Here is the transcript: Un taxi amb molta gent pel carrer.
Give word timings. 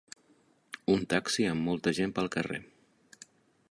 Un 0.93 1.05
taxi 1.13 1.47
amb 1.51 1.69
molta 1.69 1.95
gent 2.01 2.17
pel 2.19 2.35
carrer. 2.39 2.63